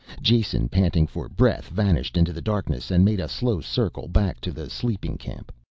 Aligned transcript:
Jason, 0.19 0.67
panting 0.67 1.05
for 1.05 1.29
breath, 1.29 1.67
vanished 1.69 2.17
into 2.17 2.33
the 2.33 2.41
darkness 2.41 2.89
and 2.89 3.05
made 3.05 3.19
a 3.19 3.27
slow 3.29 3.61
circle 3.61 4.07
back 4.07 4.41
to 4.41 4.51
the 4.51 4.67
sleeping 4.67 5.15
camp. 5.15 5.51